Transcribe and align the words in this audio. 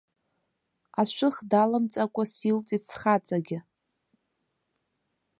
Ашәых 1.01 1.35
даламҵакәа 1.49 2.23
силҵит 2.33 2.83
схаҵагьы! 2.89 3.59